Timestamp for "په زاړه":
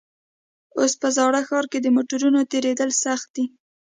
1.01-1.41